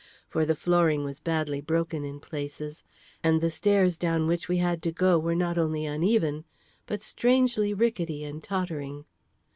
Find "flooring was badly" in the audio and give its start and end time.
0.55-1.61